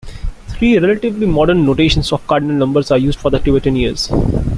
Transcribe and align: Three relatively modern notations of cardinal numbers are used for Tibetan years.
Three 0.47 0.79
relatively 0.79 1.27
modern 1.27 1.63
notations 1.63 2.11
of 2.11 2.25
cardinal 2.25 2.55
numbers 2.55 2.89
are 2.89 2.97
used 2.97 3.19
for 3.19 3.29
Tibetan 3.29 3.75
years. 3.75 4.09